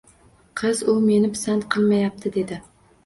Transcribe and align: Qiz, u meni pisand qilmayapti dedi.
Qiz, 0.61 0.79
u 0.93 0.95
meni 1.03 1.29
pisand 1.35 1.67
qilmayapti 1.77 2.33
dedi. 2.39 2.59